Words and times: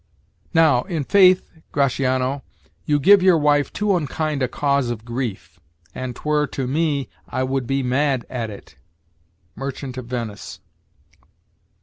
"Now, 0.55 0.81
in 0.85 1.03
faith, 1.03 1.47
Gratiano, 1.71 2.41
You 2.85 2.99
give 2.99 3.21
your 3.21 3.37
wife 3.37 3.71
too 3.71 3.95
unkind 3.95 4.41
a 4.41 4.47
cause 4.47 4.89
of 4.89 5.05
grief; 5.05 5.59
An 5.93 6.15
'twere, 6.15 6.47
to 6.47 6.65
me, 6.65 7.07
I 7.29 7.43
would 7.43 7.67
be 7.67 7.83
mad 7.83 8.25
at 8.27 8.49
it." 8.49 8.77
"Merchant 9.55 9.99
of 9.99 10.07
Venice." 10.07 10.59